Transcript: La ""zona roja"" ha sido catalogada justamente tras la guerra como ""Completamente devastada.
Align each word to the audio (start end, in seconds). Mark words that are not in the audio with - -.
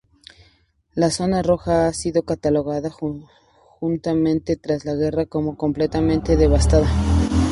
La 0.95 1.11
""zona 1.11 1.43
roja"" 1.43 1.85
ha 1.85 1.93
sido 1.93 2.23
catalogada 2.23 2.89
justamente 3.69 4.55
tras 4.57 4.83
la 4.83 4.95
guerra 4.95 5.27
como 5.27 5.55
""Completamente 5.57 6.37
devastada. 6.37 6.89